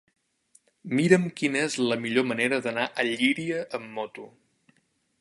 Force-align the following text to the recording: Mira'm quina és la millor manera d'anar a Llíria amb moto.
Mira'm 0.99 1.27
quina 1.41 1.61
és 1.67 1.77
la 1.93 1.99
millor 2.05 2.27
manera 2.31 2.61
d'anar 2.67 2.89
a 3.05 3.09
Llíria 3.13 3.63
amb 3.81 3.97
moto. 4.01 4.31